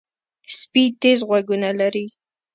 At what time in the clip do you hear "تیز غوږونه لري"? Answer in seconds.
1.01-2.05